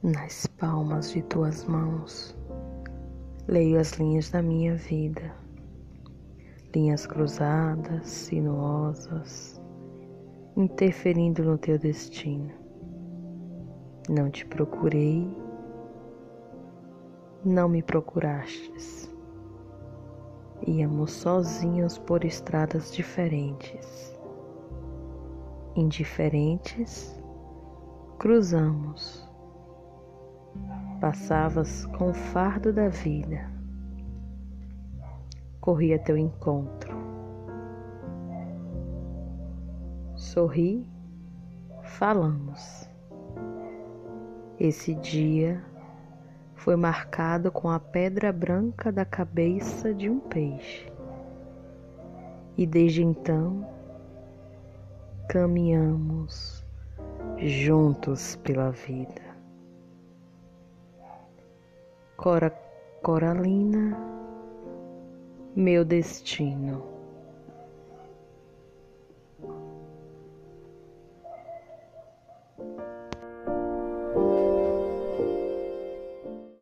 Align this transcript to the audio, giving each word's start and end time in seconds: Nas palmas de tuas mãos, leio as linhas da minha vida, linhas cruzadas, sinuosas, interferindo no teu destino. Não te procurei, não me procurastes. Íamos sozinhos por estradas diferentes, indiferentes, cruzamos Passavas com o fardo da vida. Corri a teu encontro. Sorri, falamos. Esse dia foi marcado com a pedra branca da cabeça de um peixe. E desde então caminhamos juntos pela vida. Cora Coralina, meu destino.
Nas 0.00 0.46
palmas 0.46 1.10
de 1.10 1.22
tuas 1.22 1.64
mãos, 1.64 2.32
leio 3.48 3.80
as 3.80 3.94
linhas 3.94 4.30
da 4.30 4.40
minha 4.40 4.76
vida, 4.76 5.34
linhas 6.72 7.04
cruzadas, 7.04 8.06
sinuosas, 8.06 9.60
interferindo 10.56 11.42
no 11.42 11.58
teu 11.58 11.80
destino. 11.80 12.52
Não 14.08 14.30
te 14.30 14.46
procurei, 14.46 15.28
não 17.44 17.68
me 17.68 17.82
procurastes. 17.82 19.12
Íamos 20.64 21.10
sozinhos 21.10 21.98
por 21.98 22.24
estradas 22.24 22.92
diferentes, 22.94 24.16
indiferentes, 25.74 27.20
cruzamos 28.16 29.27
Passavas 31.00 31.86
com 31.86 32.10
o 32.10 32.14
fardo 32.14 32.72
da 32.72 32.88
vida. 32.88 33.48
Corri 35.60 35.94
a 35.94 35.98
teu 35.98 36.18
encontro. 36.18 36.96
Sorri, 40.16 40.84
falamos. 41.82 42.90
Esse 44.58 44.92
dia 44.96 45.64
foi 46.56 46.74
marcado 46.74 47.52
com 47.52 47.70
a 47.70 47.78
pedra 47.78 48.32
branca 48.32 48.90
da 48.90 49.04
cabeça 49.04 49.94
de 49.94 50.10
um 50.10 50.18
peixe. 50.18 50.92
E 52.56 52.66
desde 52.66 53.04
então 53.04 53.64
caminhamos 55.28 56.64
juntos 57.38 58.34
pela 58.36 58.72
vida. 58.72 59.27
Cora 62.18 62.52
Coralina, 63.00 63.96
meu 65.54 65.84
destino. 65.84 66.97